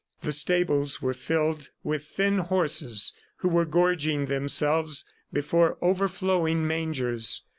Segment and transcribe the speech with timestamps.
[0.23, 7.43] The stables were filled with thin horses who were gorging themselves before overflowing mangers.